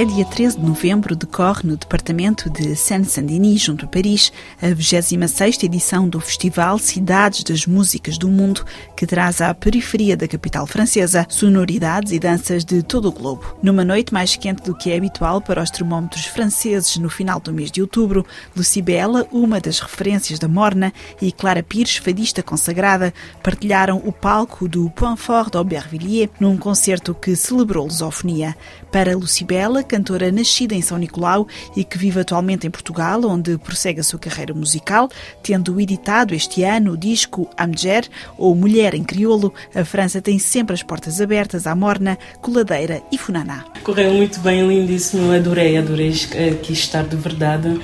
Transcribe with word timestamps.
Até 0.00 0.14
dia 0.14 0.24
13 0.24 0.58
de 0.58 0.64
novembro 0.64 1.14
decorre 1.14 1.60
no 1.62 1.76
departamento 1.76 2.48
de 2.48 2.74
Seine-Saint-Denis, 2.74 3.60
junto 3.60 3.84
a 3.84 3.88
Paris, 3.88 4.32
a 4.62 4.68
26ª 4.68 5.64
edição 5.64 6.08
do 6.08 6.18
Festival 6.18 6.78
Cidades 6.78 7.44
das 7.44 7.66
Músicas 7.66 8.16
do 8.16 8.26
Mundo, 8.26 8.64
que 8.96 9.06
traz 9.06 9.42
à 9.42 9.52
periferia 9.52 10.16
da 10.16 10.26
capital 10.26 10.66
francesa 10.66 11.26
sonoridades 11.28 12.12
e 12.12 12.18
danças 12.18 12.64
de 12.64 12.82
todo 12.82 13.08
o 13.08 13.12
globo. 13.12 13.58
Numa 13.62 13.84
noite 13.84 14.10
mais 14.10 14.36
quente 14.36 14.62
do 14.62 14.74
que 14.74 14.90
é 14.90 14.96
habitual 14.96 15.38
para 15.38 15.62
os 15.62 15.70
termómetros 15.70 16.24
franceses 16.24 16.96
no 16.96 17.10
final 17.10 17.38
do 17.38 17.52
mês 17.52 17.70
de 17.70 17.82
outubro, 17.82 18.24
Lucibela, 18.56 19.26
uma 19.30 19.60
das 19.60 19.80
referências 19.80 20.38
da 20.38 20.48
Morna, 20.48 20.94
e 21.20 21.30
Clara 21.30 21.62
Pires, 21.62 21.98
fadista 21.98 22.42
consagrada, 22.42 23.12
partilharam 23.42 24.00
o 24.02 24.12
palco 24.12 24.66
do 24.66 24.88
Point 24.88 25.20
Fort 25.20 25.52
d'Aubervilliers 25.52 26.30
num 26.40 26.56
concerto 26.56 27.14
que 27.14 27.36
celebrou 27.36 27.84
lusofonia. 27.84 28.56
Para 28.90 29.14
Lucibela, 29.14 29.84
cantora 29.90 30.30
nascida 30.30 30.72
em 30.72 30.80
São 30.80 30.96
Nicolau 30.96 31.48
e 31.76 31.82
que 31.82 31.98
vive 31.98 32.20
atualmente 32.20 32.64
em 32.64 32.70
Portugal, 32.70 33.20
onde 33.24 33.58
prossegue 33.58 33.98
a 33.98 34.04
sua 34.04 34.20
carreira 34.20 34.54
musical, 34.54 35.08
tendo 35.42 35.80
editado 35.80 36.32
este 36.32 36.62
ano 36.62 36.92
o 36.92 36.96
disco 36.96 37.50
Amger, 37.58 38.08
ou 38.38 38.54
Mulher 38.54 38.94
em 38.94 39.02
Crioulo, 39.02 39.52
a 39.74 39.84
França 39.84 40.22
tem 40.22 40.38
sempre 40.38 40.74
as 40.74 40.82
portas 40.84 41.20
abertas 41.20 41.66
à 41.66 41.74
Morna, 41.74 42.16
Coladeira 42.40 43.02
e 43.10 43.18
Funaná. 43.18 43.64
Correu 43.82 44.12
muito 44.14 44.38
bem, 44.38 44.64
lindíssimo, 44.64 45.32
adorei, 45.32 45.76
adorei 45.76 46.14
aqui 46.52 46.72
estar 46.72 47.02
de 47.02 47.16
verdade 47.16 47.80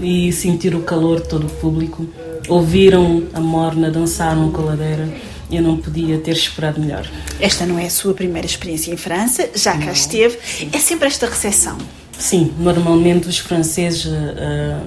e 0.00 0.32
sentir 0.32 0.72
o 0.76 0.82
calor 0.82 1.20
de 1.20 1.28
todo 1.28 1.48
o 1.48 1.50
público. 1.50 2.06
Ouviram 2.48 3.24
a 3.34 3.40
Morna, 3.40 3.90
dançaram 3.90 4.52
Coladeira 4.52 5.08
eu 5.50 5.62
não 5.62 5.76
podia 5.76 6.18
ter 6.18 6.32
esperado 6.32 6.80
melhor. 6.80 7.06
Esta 7.40 7.66
não 7.66 7.78
é 7.78 7.86
a 7.86 7.90
sua 7.90 8.14
primeira 8.14 8.46
experiência 8.46 8.92
em 8.92 8.96
França, 8.96 9.48
já 9.54 9.76
cá 9.76 9.92
esteve. 9.92 10.38
É 10.72 10.78
sempre 10.78 11.08
esta 11.08 11.26
recepção? 11.26 11.76
Sim, 12.18 12.52
normalmente 12.58 13.28
os 13.28 13.38
franceses 13.38 14.04
uh, 14.04 14.86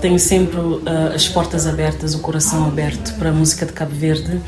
têm 0.00 0.16
sempre 0.18 0.58
uh, 0.58 0.82
as 1.14 1.28
portas 1.28 1.66
abertas, 1.66 2.14
o 2.14 2.20
coração 2.20 2.64
aberto 2.64 3.14
para 3.18 3.30
a 3.30 3.32
música 3.32 3.66
de 3.66 3.72
Cabo 3.72 3.94
Verde. 3.94 4.40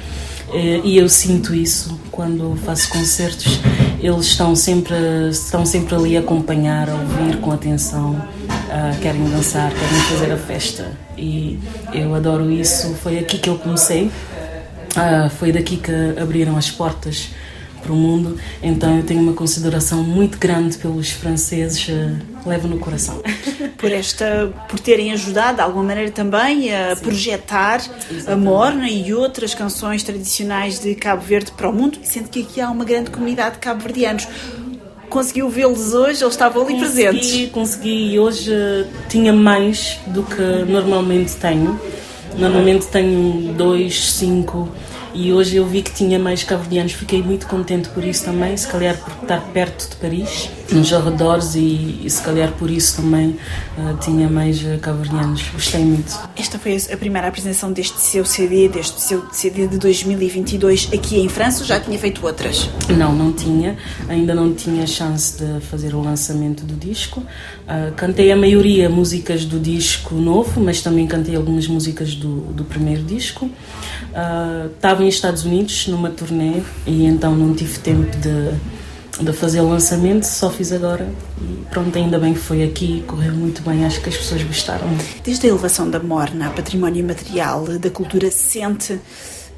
Uh, 0.48 0.84
e 0.84 0.98
eu 0.98 1.08
sinto 1.08 1.54
isso 1.54 1.98
quando 2.10 2.56
faço 2.64 2.88
concertos. 2.90 3.58
Eles 4.00 4.26
estão 4.26 4.54
sempre, 4.54 4.94
estão 5.30 5.64
sempre 5.64 5.94
ali 5.94 6.16
a 6.16 6.20
acompanhar, 6.20 6.88
a 6.88 6.94
ouvir 6.94 7.38
com 7.40 7.50
atenção, 7.52 8.12
uh, 8.12 9.00
querem 9.00 9.24
dançar, 9.30 9.72
querem 9.72 10.00
fazer 10.10 10.32
a 10.32 10.36
festa. 10.36 10.92
E 11.16 11.58
eu 11.92 12.14
adoro 12.14 12.50
isso. 12.50 12.94
Foi 13.02 13.18
aqui 13.18 13.38
que 13.38 13.48
eu 13.48 13.58
comecei 13.58 14.10
ah, 14.96 15.30
foi 15.30 15.52
daqui 15.52 15.76
que 15.76 15.92
abriram 16.20 16.56
as 16.56 16.70
portas 16.70 17.30
para 17.82 17.92
o 17.92 17.96
mundo, 17.96 18.38
então 18.62 18.96
eu 18.96 19.02
tenho 19.02 19.20
uma 19.20 19.32
consideração 19.32 20.02
muito 20.02 20.38
grande 20.38 20.78
pelos 20.78 21.10
franceses, 21.10 21.88
uh, 21.88 22.16
levo 22.46 22.68
no 22.68 22.78
coração. 22.78 23.20
Por 23.76 23.90
esta, 23.90 24.52
por 24.68 24.78
terem 24.78 25.12
ajudado 25.12 25.56
de 25.56 25.60
alguma 25.60 25.82
maneira 25.82 26.12
também 26.12 26.72
a 26.72 26.94
Sim. 26.94 27.02
projetar 27.02 27.80
Exatamente. 28.08 28.30
a 28.30 28.36
Morna 28.36 28.88
e 28.88 29.12
outras 29.12 29.56
canções 29.56 30.04
tradicionais 30.04 30.78
de 30.78 30.94
Cabo 30.94 31.22
Verde 31.22 31.50
para 31.50 31.68
o 31.68 31.72
mundo, 31.72 31.98
sendo 32.04 32.28
que 32.28 32.42
aqui 32.42 32.60
há 32.60 32.70
uma 32.70 32.84
grande 32.84 33.10
comunidade 33.10 33.54
de 33.54 33.58
cabo-verdianos. 33.58 34.28
Conseguiu 35.10 35.48
vê-los 35.48 35.94
hoje? 35.94 36.22
Eles 36.22 36.32
estavam 36.32 36.62
ali 36.62 36.74
consegui, 36.74 37.02
presentes? 37.02 37.50
Consegui, 37.50 38.18
hoje 38.20 38.52
uh, 38.52 38.86
tinha 39.08 39.32
mais 39.32 39.98
do 40.06 40.22
que 40.22 40.40
normalmente 40.70 41.34
tenho 41.34 41.80
Normalmente 42.38 42.86
tenho 42.86 43.52
dois, 43.54 44.12
cinco 44.12 44.68
e 45.14 45.32
hoje 45.32 45.56
eu 45.56 45.66
vi 45.66 45.82
que 45.82 45.92
tinha 45.92 46.18
mais 46.18 46.42
cabo-verdianos. 46.42 46.92
Fiquei 46.92 47.22
muito 47.22 47.46
contente 47.46 47.88
por 47.90 48.04
isso 48.04 48.24
também, 48.24 48.56
se 48.56 48.66
calhar 48.66 48.96
por 48.96 49.22
estar 49.22 49.40
perto 49.52 49.90
de 49.90 49.96
Paris, 49.96 50.48
nos 50.70 50.92
arredores, 50.92 51.54
e, 51.54 52.00
e 52.04 52.10
se 52.10 52.22
calhar 52.22 52.50
por 52.52 52.70
isso 52.70 52.96
também 52.96 53.30
uh, 53.76 53.96
tinha 54.00 54.28
mais 54.28 54.62
uh, 54.62 54.78
cabo-verdianos. 54.80 55.42
Gostei 55.52 55.84
muito. 55.84 56.18
Esta 56.36 56.58
foi 56.58 56.76
a 56.92 56.96
primeira 56.96 57.28
apresentação 57.28 57.72
deste 57.72 58.00
seu 58.00 58.24
CD, 58.24 58.68
deste 58.68 59.00
seu 59.00 59.24
CD 59.32 59.66
de 59.66 59.78
2022 59.78 60.90
aqui 60.92 61.18
em 61.18 61.28
França 61.28 61.60
ou 61.60 61.66
já 61.66 61.78
tinha 61.78 61.98
feito 61.98 62.24
outras? 62.24 62.70
Não, 62.88 63.12
não 63.12 63.32
tinha. 63.32 63.76
Ainda 64.08 64.34
não 64.34 64.54
tinha 64.54 64.86
chance 64.86 65.38
de 65.38 65.60
fazer 65.66 65.94
o 65.94 66.02
lançamento 66.02 66.64
do 66.64 66.74
disco. 66.74 67.20
Uh, 67.20 67.92
cantei 67.96 68.32
a 68.32 68.36
maioria 68.36 68.88
músicas 68.88 69.44
do 69.44 69.60
disco 69.60 70.14
novo, 70.14 70.60
mas 70.60 70.80
também 70.80 71.06
cantei 71.06 71.36
algumas 71.36 71.66
músicas 71.66 72.14
do, 72.14 72.40
do 72.52 72.64
primeiro 72.64 73.02
disco. 73.02 73.50
Estava 74.74 75.01
em 75.02 75.08
Estados 75.08 75.44
Unidos 75.44 75.86
numa 75.88 76.10
turnê 76.10 76.62
e 76.86 77.04
então 77.04 77.34
não 77.36 77.54
tive 77.54 77.78
tempo 77.78 78.16
de, 78.16 79.24
de 79.24 79.32
fazer 79.32 79.60
o 79.60 79.68
lançamento, 79.68 80.24
só 80.24 80.50
fiz 80.50 80.72
agora 80.72 81.08
e 81.40 81.64
pronto, 81.70 81.96
ainda 81.96 82.18
bem 82.18 82.34
que 82.34 82.40
foi 82.40 82.62
aqui, 82.62 83.04
correu 83.06 83.32
muito 83.34 83.62
bem, 83.62 83.84
acho 83.84 84.00
que 84.00 84.08
as 84.08 84.16
pessoas 84.16 84.42
gostaram. 84.42 84.86
Desde 85.22 85.46
a 85.46 85.50
elevação 85.50 85.88
da 85.88 85.98
Morna 85.98 86.50
património 86.50 87.04
material 87.04 87.64
da 87.78 87.90
cultura, 87.90 88.30
sente 88.30 88.98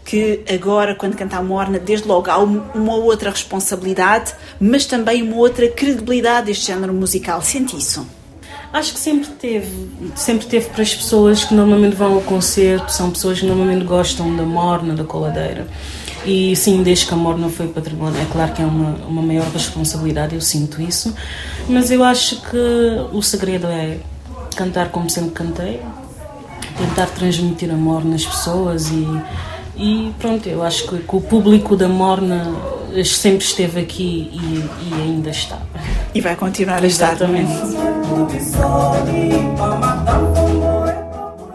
que 0.05 0.44
agora, 0.53 0.94
quando 0.94 1.16
canta 1.16 1.38
a 1.38 1.43
Morna, 1.43 1.78
desde 1.78 2.06
logo 2.06 2.31
há 2.31 2.37
uma 2.38 2.94
outra 2.94 3.31
responsabilidade, 3.31 4.34
mas 4.61 4.84
também 4.84 5.22
uma 5.22 5.37
outra 5.37 5.66
credibilidade 5.69 6.47
deste 6.47 6.66
género 6.66 6.93
musical. 6.93 7.41
Sente 7.41 7.76
isso? 7.76 8.06
Acho 8.74 8.92
que 8.92 8.98
sempre 8.98 9.30
teve, 9.30 9.88
sempre 10.16 10.48
teve 10.48 10.68
para 10.70 10.82
as 10.82 10.92
pessoas 10.92 11.44
que 11.44 11.54
normalmente 11.54 11.94
vão 11.94 12.14
ao 12.14 12.20
concerto, 12.22 12.90
são 12.90 13.08
pessoas 13.08 13.38
que 13.38 13.46
normalmente 13.46 13.84
gostam 13.84 14.34
da 14.34 14.42
morna, 14.42 14.94
da 14.94 15.04
coladeira. 15.04 15.68
E 16.26 16.56
sim, 16.56 16.82
desde 16.82 17.06
que 17.06 17.14
a 17.14 17.16
morna 17.16 17.48
foi 17.48 17.68
património, 17.68 18.20
é 18.20 18.24
claro 18.24 18.52
que 18.52 18.60
é 18.60 18.66
uma, 18.66 18.96
uma 19.06 19.22
maior 19.22 19.46
responsabilidade, 19.52 20.34
eu 20.34 20.40
sinto 20.40 20.82
isso, 20.82 21.14
mas 21.68 21.92
eu 21.92 22.02
acho 22.02 22.40
que 22.42 22.56
o 23.12 23.22
segredo 23.22 23.68
é 23.68 23.98
cantar 24.56 24.88
como 24.88 25.08
sempre 25.08 25.30
cantei, 25.30 25.80
tentar 26.76 27.06
transmitir 27.06 27.70
amor 27.70 28.04
nas 28.04 28.26
pessoas 28.26 28.90
e, 28.90 29.06
e 29.76 30.12
pronto, 30.18 30.48
eu 30.48 30.64
acho 30.64 30.88
que, 30.88 30.98
que 30.98 31.16
o 31.16 31.20
público 31.20 31.76
da 31.76 31.88
morna 31.88 32.52
sempre 33.04 33.44
esteve 33.44 33.80
aqui 33.80 34.30
e, 34.32 34.90
e 34.90 34.94
ainda 35.00 35.30
está. 35.30 35.62
E 36.14 36.20
vai 36.20 36.36
continuar 36.36 36.82
a 36.82 36.86
estar 36.86 37.16
também. 37.19 37.44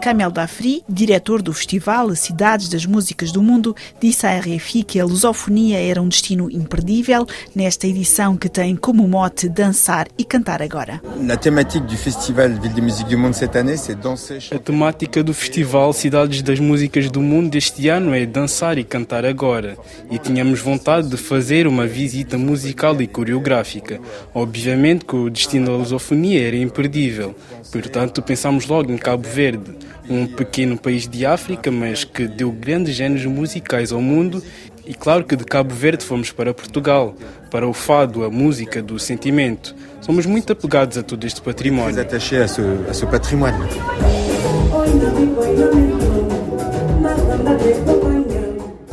Kamel 0.00 0.30
Dafri, 0.30 0.82
diretor 0.88 1.42
do 1.42 1.52
festival 1.52 2.14
Cidades 2.16 2.70
das 2.70 2.86
Músicas 2.86 3.30
do 3.30 3.42
Mundo, 3.42 3.76
disse 4.00 4.26
à 4.26 4.38
RFI 4.38 4.82
que 4.82 4.98
a 4.98 5.04
lusofonia 5.04 5.78
era 5.78 6.00
um 6.00 6.08
destino 6.08 6.50
imperdível 6.50 7.26
nesta 7.54 7.86
edição 7.86 8.34
que 8.34 8.48
tem 8.48 8.74
como 8.74 9.06
mote 9.06 9.46
dançar 9.46 10.08
e 10.16 10.24
cantar 10.24 10.62
agora. 10.62 11.02
A 11.30 11.36
temática 11.36 11.84
do 11.84 11.96
Festival 11.98 12.48
Ville 12.48 12.74
de 12.74 12.80
Musique 12.80 13.10
du 13.10 13.18
Monde 13.18 13.36
cette 13.36 13.58
année, 13.58 13.76
c'est 13.76 13.94
danser. 13.94 14.42
A 14.54 14.58
temática 14.58 15.22
do 15.22 15.34
festival 15.34 15.92
Cidades 15.92 16.40
das 16.40 16.58
Músicas 16.58 17.10
do 17.10 17.20
Mundo 17.20 17.50
deste 17.50 17.88
ano 17.88 18.14
é 18.14 18.24
dançar 18.24 18.78
e 18.78 18.84
cantar 18.84 19.26
agora. 19.26 19.76
E 20.10 20.18
tínhamos 20.18 20.60
vontade 20.60 21.10
de 21.10 21.18
fazer 21.18 21.66
uma 21.66 21.86
visita 21.86 22.38
musical 22.38 22.98
e 23.02 23.06
coreográfica. 23.06 24.00
Obviamente 24.34 25.04
que 25.04 25.14
o 25.14 25.28
destino 25.28 25.66
da 25.66 25.72
lusofonia 25.72 26.46
era 26.46 26.56
imperdível. 26.56 27.34
Portanto, 27.70 28.22
pensámos 28.22 28.66
logo 28.66 28.90
em 28.90 28.96
Cabo 28.96 29.28
Verde 29.28 29.89
um 30.10 30.26
pequeno 30.26 30.76
país 30.76 31.06
de 31.08 31.24
África, 31.24 31.70
mas 31.70 32.04
que 32.04 32.26
deu 32.26 32.50
grandes 32.50 32.94
géneros 32.94 33.24
musicais 33.26 33.92
ao 33.92 34.02
mundo. 34.02 34.42
E 34.84 34.92
claro 34.92 35.24
que 35.24 35.36
de 35.36 35.44
Cabo 35.44 35.72
Verde 35.72 36.04
fomos 36.04 36.32
para 36.32 36.52
Portugal, 36.52 37.14
para 37.50 37.68
o 37.68 37.72
fado, 37.72 38.24
a 38.24 38.30
música 38.30 38.82
do 38.82 38.98
sentimento. 38.98 39.74
Somos 40.00 40.26
muito 40.26 40.52
apegados 40.52 40.98
a 40.98 41.02
todo 41.02 41.24
este 41.24 41.40
património. 41.40 41.94
Muito 41.94 42.12
a 42.12 42.90
a 42.90 42.94
ce 42.94 43.06
património. 43.06 43.68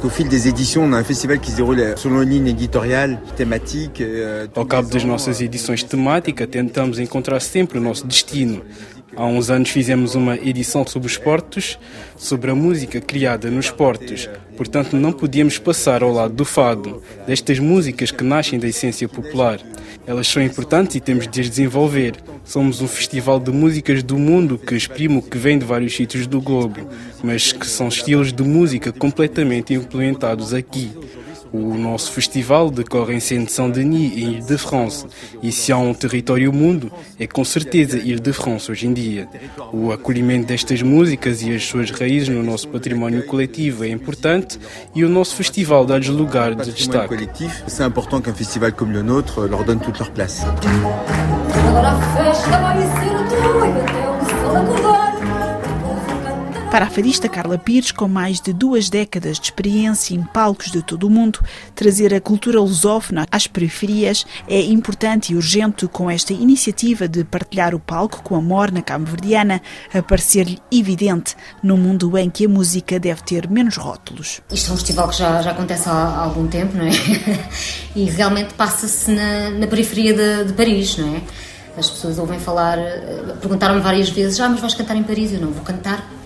Au 0.08 0.10
fil 0.10 0.30
des 0.30 0.48
éditions, 0.48 0.84
on 0.86 0.94
a 0.94 1.00
un 1.00 1.04
festival 1.04 1.38
qui 1.38 1.52
se 1.52 1.58
déroule 1.58 1.98
selon 1.98 2.22
une 2.22 2.30
ligne 2.30 2.48
éditoriale, 2.48 3.19
thématique. 3.36 4.00
Euh, 4.00 4.48
Ao 4.56 4.66
cabo 4.66 4.90
das 4.90 5.04
nossas 5.04 5.42
édições 5.42 5.84
temáticas, 5.84 6.48
tentamos 6.48 6.98
encontrar 6.98 7.42
sempre 7.42 7.78
o 7.78 7.81
nosso 7.81 8.08
destino. 8.08 8.62
Há 9.18 9.25
uns 9.25 9.50
anos 9.50 9.72
fizemos 9.72 10.14
uma 10.14 10.36
edição 10.36 10.86
sobre 10.86 11.08
os 11.08 11.18
portos, 11.18 11.80
sobre 12.16 12.52
a 12.52 12.56
música 12.56 13.02
criada 13.02 13.50
nos 13.50 13.72
portos. 13.72 14.30
Portanto, 14.56 14.96
não 14.96 15.12
podíamos 15.12 15.58
passar 15.58 16.04
ao 16.04 16.14
lado 16.14 16.36
do 16.36 16.46
fado, 16.46 17.02
destas 17.25 17.58
músicas 17.58 18.12
que 18.12 18.24
nascem 18.24 18.60
da 18.60 18.68
essência 18.68 19.10
popular. 19.10 19.60
Elas 20.06 20.28
são 20.28 20.44
importantes 20.44 20.98
e 20.98 21.00
temos 21.00 21.28
de 21.28 21.42
as 21.42 21.50
desenvolver. 21.50 22.14
Somos 22.46 22.80
um 22.80 22.88
festival 22.88 23.40
de 23.40 23.52
músicas 23.52 24.04
do 24.04 24.19
mundo 24.19 24.56
que 24.56 24.75
exprime 24.75 25.18
o 25.18 25.22
que 25.24 25.40
vem 25.40 25.58
de 25.58 25.66
vários 25.66 25.96
sítios 25.96 26.28
do 26.28 26.40
globo, 26.40 26.88
mas 27.24 27.52
que 27.52 27.66
são 27.66 27.88
estilos 27.88 28.31
de 28.31 28.44
música 28.44 28.92
completamente 28.92 29.74
implementados 29.74 30.54
aqui. 30.54 30.92
O 31.54 31.76
nosso 31.76 32.12
festival 32.12 32.70
decorre 32.70 33.16
em 33.16 33.20
Saint-Denis, 33.20 34.14
em 34.18 34.32
Ile-de-France. 34.34 35.06
E 35.42 35.52
se 35.52 35.72
há 35.72 35.78
um 35.78 35.94
território 35.94 36.52
mundo, 36.52 36.92
é 37.20 37.28
com 37.28 37.44
certeza 37.44 37.98
Ile-de-France 37.98 38.72
hoje 38.72 38.88
em 38.88 38.94
dia. 38.94 39.28
O 39.72 39.92
acolhimento 39.92 40.48
destas 40.48 40.82
músicas 40.82 41.42
e 41.42 41.54
as 41.54 41.64
suas 41.66 41.92
raízes 41.92 42.30
no 42.30 42.44
nosso 42.44 42.68
património 42.68 43.26
coletivo 43.26 43.84
é 43.84 43.90
importante 43.90 44.60
e 44.96 45.04
o 45.04 45.10
nosso 45.10 45.36
festival 45.36 45.86
dá-lhes 45.86 46.10
lugar 46.10 46.56
de 46.56 46.72
destaque. 46.72 47.28
C'est 47.68 47.84
important 47.84 48.22
qu'un 48.22 48.34
festival 48.34 48.72
comme 48.74 48.94
le 48.94 49.02
nôtre 49.02 49.48
leur 49.48 49.64
donne 49.64 49.80
toute 49.80 50.00
leur 50.00 50.12
place. 50.12 50.46
Para 56.78 56.86
a 56.86 56.90
fadista 56.92 57.28
Carla 57.28 57.58
Pires, 57.58 57.92
com 57.92 58.08
mais 58.08 58.40
de 58.40 58.54
duas 58.54 58.88
décadas 58.88 59.40
de 59.40 59.46
experiência 59.46 60.14
em 60.14 60.22
palcos 60.22 60.70
de 60.70 60.84
todo 60.84 61.08
o 61.08 61.10
mundo, 61.10 61.44
trazer 61.74 62.14
a 62.14 62.22
cultura 62.22 62.62
lusófona 62.62 63.26
às 63.32 63.48
periferias 63.48 64.28
é 64.48 64.62
importante 64.62 65.34
e 65.34 65.36
urgente 65.36 65.88
com 65.88 66.08
esta 66.08 66.34
iniciativa 66.34 67.08
de 67.08 67.24
partilhar 67.24 67.74
o 67.74 67.80
palco 67.80 68.22
com 68.22 68.36
a 68.36 68.42
morna 68.44 68.84
cabo-verdiana 68.84 69.60
a 69.92 70.04
parecer-lhe 70.04 70.60
evidente 70.72 71.36
no 71.64 71.78
mundo 71.78 72.16
em 72.16 72.30
que 72.30 72.46
a 72.46 72.50
música 72.50 73.00
deve 73.00 73.24
ter 73.24 73.50
menos 73.50 73.76
rótulos. 73.76 74.42
Isto 74.52 74.70
é 74.70 74.74
um 74.76 74.78
festival 74.78 75.10
que 75.10 75.18
já, 75.18 75.42
já 75.42 75.50
acontece 75.54 75.90
há, 75.90 75.94
há 75.94 76.24
algum 76.26 76.46
tempo, 76.46 76.78
não 76.78 76.86
é? 76.86 76.92
e 77.96 78.04
realmente 78.04 78.54
passa-se 78.54 79.10
na, 79.10 79.50
na 79.50 79.66
periferia 79.66 80.14
de, 80.14 80.44
de 80.50 80.54
Paris, 80.54 80.96
não 80.96 81.16
é? 81.16 81.22
As 81.76 81.90
pessoas 81.90 82.20
ouvem 82.20 82.40
falar, 82.40 82.78
eh, 82.78 83.36
perguntaram-me 83.42 83.82
várias 83.82 84.10
vezes: 84.10 84.40
Ah, 84.40 84.50
mas 84.50 84.60
vais 84.60 84.76
cantar 84.76 84.96
em 84.96 85.04
Paris? 85.04 85.34
Eu 85.34 85.42
não 85.42 85.52
vou 85.52 85.64
cantar 85.64 86.17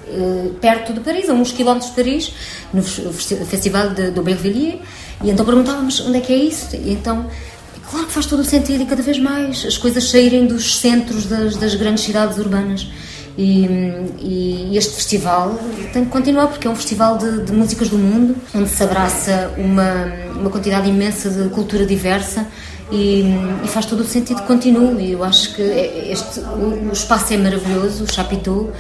perto 0.60 0.94
de 0.94 1.00
Paris, 1.00 1.30
a 1.30 1.34
uns 1.34 1.52
quilómetros 1.52 1.92
de 1.92 1.96
Paris, 1.96 2.34
no 2.74 2.84
Festival 2.84 3.90
de, 3.90 4.12
do 4.12 4.22
Bervilliers. 4.22 4.80
E 5.24 5.30
então 5.30 5.46
perguntávamos 5.46 6.00
onde 6.02 6.18
é 6.18 6.22
que 6.22 6.34
é 6.34 6.38
isso? 6.38 6.76
E 6.76 6.92
então, 6.92 7.28
claro 7.90 8.08
que 8.08 8.12
faz 8.12 8.26
todo 8.26 8.40
o 8.40 8.46
sentido 8.46 8.84
e 8.84 8.86
cada 8.86 9.02
vez 9.02 9.20
mais 9.20 9.66
as 9.66 9.78
coisas 9.78 10.10
saírem 10.10 10.48
dos 10.48 10.80
centros 10.80 11.26
das, 11.26 11.58
das 11.58 11.76
grandes 11.76 12.04
cidades 12.04 12.38
urbanas. 12.38 12.88
E, 13.38 13.66
e, 14.20 14.78
este 14.78 14.94
festival 14.94 15.58
tem 15.94 16.04
que 16.04 16.12
continuar 16.12 16.48
porque 16.48 16.68
é 16.68 16.70
um 16.70 16.76
festival 16.76 17.18
de, 17.18 17.44
de 17.44 17.54
músicas 17.54 17.88
do 17.88 17.98
mundo 17.98 18.36
onde 18.54 18.70
se 18.70 18.84
abraça 18.84 19.54
uma, 19.58 20.06
uma 20.36 20.50
quantidade 20.50 20.90
imensa 20.90 21.30
de 21.30 21.50
cultura 21.50 21.86
diversa 21.86 22.46
e, 22.92 23.24
e, 23.64 23.68
faz 23.68 23.86
todo 23.86 24.02
o 24.02 24.04
sentido 24.04 24.42
que 24.42 24.48
continue. 24.48 25.12
Eu 25.12 25.24
acho 25.24 25.56
que 25.56 25.62
é, 25.62 26.12
este, 26.12 26.42
o, 26.42 26.90
o 26.90 26.92
espaço 26.92 27.34
é 27.34 27.38
maravilhoso, 27.38 28.04
o 28.04 28.14
Chapitou. 28.14 28.72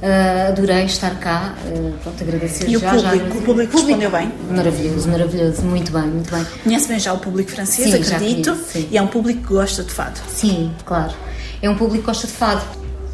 Uh, 0.00 0.48
adorei 0.48 0.84
estar 0.84 1.14
cá, 1.20 1.54
uh, 1.66 1.92
pronto, 2.02 2.22
agradecer 2.22 2.66
e 2.66 2.78
já. 2.78 2.78
O 2.78 3.02
público, 3.02 3.28
já, 3.28 3.38
o 3.38 3.42
público 3.42 3.76
respondeu 3.76 4.10
bem? 4.10 4.32
Maravilhoso, 4.50 5.08
maravilhoso, 5.10 5.62
muito 5.62 5.92
bem, 5.92 6.02
muito 6.04 6.30
bem. 6.30 6.46
Conhece 6.64 6.88
bem 6.88 6.98
já 6.98 7.12
o 7.12 7.18
público 7.18 7.50
francês, 7.50 7.90
sim, 7.90 8.14
acredito, 8.14 8.50
conheço, 8.50 8.88
e 8.90 8.96
é 8.96 9.02
um 9.02 9.06
público 9.06 9.42
que 9.42 9.52
gosta 9.52 9.84
de 9.84 9.92
fado. 9.92 10.18
Sim, 10.28 10.72
claro. 10.86 11.12
É 11.60 11.68
um 11.68 11.76
público 11.76 12.00
que 12.00 12.06
gosta 12.06 12.26
de 12.26 12.32
fado. 12.32 12.62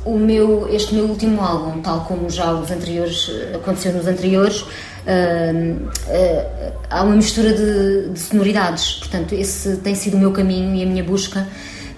O 0.05 0.17
meu, 0.17 0.69
este 0.73 0.95
meu 0.95 1.07
último 1.07 1.43
álbum, 1.43 1.81
tal 1.81 2.05
como 2.05 2.31
já 2.31 2.53
os 2.53 2.71
anteriores, 2.71 3.29
aconteceu 3.53 3.93
nos 3.93 4.07
anteriores, 4.07 4.65
Uh, 5.07 5.87
uh, 5.87 6.73
há 6.91 7.05
uma 7.05 7.15
mistura 7.15 7.53
de, 7.53 8.09
de, 8.11 8.19
sonoridades. 8.19 8.95
Portanto, 8.95 9.37
esse 9.37 9.77
tem 9.77 9.95
sido 9.95 10.17
o 10.17 10.19
meu 10.19 10.33
caminho 10.33 10.75
e 10.75 10.83
a 10.83 10.87
minha 10.87 11.05
busca, 11.05 11.47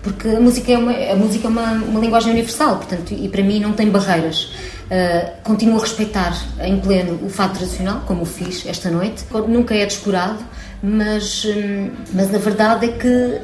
porque 0.03 0.29
a 0.29 0.41
música 0.41 0.73
é 0.73 0.77
uma, 0.77 0.93
a 0.93 1.17
música 1.17 1.47
é 1.47 1.51
uma, 1.51 1.73
uma 1.73 2.01
linguagem 2.01 2.33
universal, 2.33 2.77
portanto, 2.77 3.15
e 3.15 3.27
para 3.29 3.43
mim 3.43 3.61
não 3.61 3.73
tem 3.73 3.89
barreiras. 3.89 4.53
Uh, 4.89 5.43
continuo 5.43 5.77
a 5.79 5.83
respeitar 5.83 6.35
em 6.61 6.81
pleno 6.81 7.21
o 7.23 7.29
fado 7.29 7.59
tradicional, 7.59 8.03
como 8.07 8.23
o 8.23 8.27
fiz 8.27 8.65
esta 8.67 8.91
noite. 8.91 9.25
Nunca 9.47 9.75
é 9.75 9.85
descurado, 9.85 10.43
mas, 10.83 11.45
um, 11.45 11.91
mas 12.15 12.31
na 12.31 12.39
verdade 12.39 12.87
é 12.87 12.93
que 12.93 13.41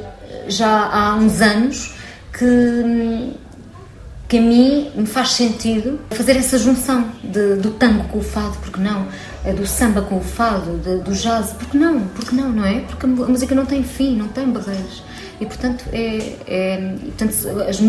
já 0.47 0.89
há 0.91 1.15
uns 1.15 1.41
anos 1.41 1.93
que. 2.33 2.45
Um, 2.45 3.45
que 4.27 4.39
a 4.39 4.41
mim 4.41 4.91
me 4.95 5.05
faz 5.05 5.33
sentido 5.33 5.99
fazer 6.09 6.35
essa 6.35 6.57
junção 6.57 7.05
de, 7.23 7.55
do 7.55 7.71
tango 7.71 8.05
com 8.05 8.19
o 8.19 8.23
fado, 8.23 8.57
porque 8.61 8.79
não? 8.79 9.07
É 9.43 9.53
do 9.53 9.67
samba 9.67 10.01
com 10.01 10.17
o 10.17 10.21
fado, 10.21 10.77
de, 10.79 10.97
do 10.97 11.13
jazz, 11.13 11.53
porque 11.53 11.77
não? 11.77 12.01
Porque 12.07 12.35
não, 12.35 12.49
não 12.49 12.65
é? 12.65 12.79
Porque 12.81 13.05
a 13.05 13.09
música 13.09 13.53
não 13.53 13.65
tem 13.65 13.83
fim, 13.83 14.15
não 14.15 14.27
tem 14.27 14.49
barreiras. 14.49 15.03
E 15.39 15.45
portanto, 15.45 15.85
é, 15.91 16.35
é 16.47 16.95
portanto 17.05 17.33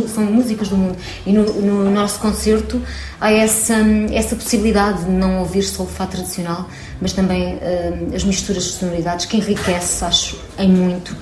são 0.09 0.25
músicas 0.25 0.69
do 0.69 0.77
mundo. 0.77 0.97
E 1.25 1.33
no, 1.33 1.45
no, 1.45 1.91
nosso 1.91 2.19
concerto 2.19 2.83
há 3.21 3.33
essa, 3.33 3.77
essa 4.13 4.35
possibilidade 4.35 5.05
de 5.05 5.11
não 5.11 5.39
ouvir 5.41 5.63
só 5.63 5.85
o 5.85 5.87
fado 5.87 6.13
tradicional, 6.13 6.69
mas 7.01 7.13
também 7.13 7.55
uh, 7.55 8.15
as 8.15 8.25
misturas 8.25 8.65
de 8.65 8.71
sonoridades 8.71 9.27
que 9.27 9.37
enriquece, 9.37 10.05
acho, 10.05 10.39
em 10.59 10.69
muito 10.69 11.17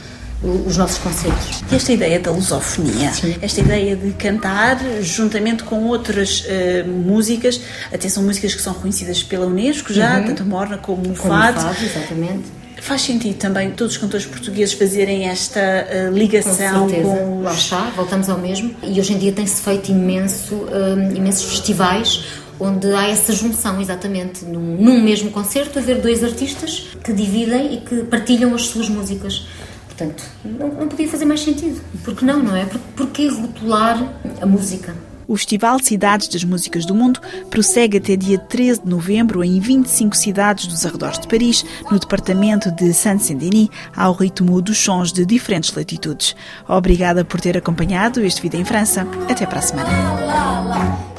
os 0.67 0.76
nossos 0.76 0.99
concertos. 0.99 1.62
E 1.71 1.75
esta 1.75 1.93
ideia 1.93 2.21
da 2.21 2.31
lusofonia, 2.31 3.12
Sim. 3.12 3.37
esta 3.41 3.61
ideia 3.61 3.97
de 3.97 4.12
cantar 4.12 4.79
juntamente 5.00 5.65
com 5.65 5.85
outras 5.85 6.44
uh, 6.44 6.88
músicas, 6.88 7.61
até 7.93 8.09
são 8.09 8.23
músicas 8.23 8.55
que 8.55 8.61
são 8.61 8.75
reconhecidas 8.75 9.23
pela 9.23 9.47
Unesco 9.47 9.93
já, 9.93 10.19
uhum. 10.19 10.27
tanto 10.27 10.43
a 10.43 10.47
Morna 10.47 10.79
como 10.79 11.12
o 11.12 11.17
como 11.17 11.32
Fado. 11.32 11.61
fado 11.61 11.85
exatamente. 11.85 12.63
Faz 12.84 13.00
sentido 13.00 13.38
também 13.38 13.70
todos 13.70 13.94
os 13.94 13.98
cantores 13.98 14.26
portugueses 14.26 14.75
fazerem 14.75 15.26
esta 15.26 15.58
uh, 15.58 16.14
ligação 16.14 16.86
com, 16.86 17.02
com 17.02 17.38
os... 17.38 17.44
Lá 17.44 17.54
está, 17.54 17.81
voltamos 17.96 18.28
ao 18.28 18.38
mesmo. 18.38 18.76
E 18.82 19.00
hoje 19.00 19.14
em 19.14 19.19
dia 19.19 19.32
tem-se 19.32 19.62
feito 19.62 19.90
imenso, 19.90 20.54
uh, 20.54 21.16
imensos 21.16 21.44
festivais 21.44 22.26
onde 22.60 22.92
há 22.92 23.08
essa 23.08 23.32
junção, 23.32 23.81
exatamente, 23.81 24.44
num, 24.44 24.76
num 24.76 25.00
mesmo 25.00 25.31
concerto, 25.31 25.78
haver 25.78 26.02
dois 26.02 26.22
artistas 26.22 26.88
que 27.02 27.10
dividem 27.14 27.72
e 27.72 27.81
que 27.81 28.04
partilham 28.04 28.54
as 28.54 28.66
suas 28.66 28.90
músicas. 28.90 29.46
Portanto, 29.86 30.22
não, 30.44 30.69
não 30.69 30.86
podia 30.86 31.08
fazer 31.08 31.25
mais 31.25 31.40
sentido. 31.40 31.81
Porque 32.04 32.22
não, 32.22 32.42
não 32.42 32.54
é? 32.54 32.66
Porque, 32.66 32.84
porque 32.94 33.28
rotular 33.28 34.12
a 34.42 34.44
música? 34.44 34.94
O 35.26 35.37
Festival 35.37 35.79
Cidades 35.81 36.29
das 36.29 36.44
Músicas 36.44 36.85
do 36.85 36.94
Mundo 36.94 37.21
prossegue 37.50 37.99
até 37.99 38.17
dia 38.17 38.38
13 38.38 38.82
de 38.82 38.88
novembro 38.88 39.43
em 39.43 39.61
25 39.61 40.17
cidades 40.17 40.67
dos 40.67 40.85
arredores 40.85 41.19
de 41.19 41.29
Paris, 41.29 41.65
no 41.91 41.99
departamento 41.99 42.71
de 42.71 42.93
Saint-Saint-Denis, 42.93 43.69
ao 43.97 44.12
ritmo 44.12 44.61
dos 44.61 44.79
sons 44.79 45.12
de 45.12 45.25
diferentes 45.25 45.75
latitudes. 45.75 46.35
Obrigada 46.69 47.25
por 47.25 47.41
ter 47.41 47.56
acompanhado 47.56 48.25
este 48.25 48.43
vídeo 48.43 48.61
em 48.61 48.65
França. 48.65 49.06
Até 49.29 49.47
para 49.47 49.59
a 49.59 49.62
semana. 49.62 51.13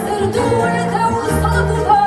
Sırdı 0.00 0.42
ve 0.64 0.90
kavu 0.92 1.22
salgı 1.42 1.99